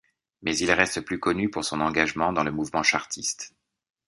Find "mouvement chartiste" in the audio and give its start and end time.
2.51-3.53